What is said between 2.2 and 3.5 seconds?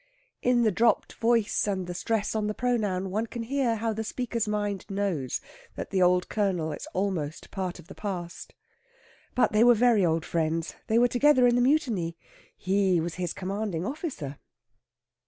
on the pronoun one can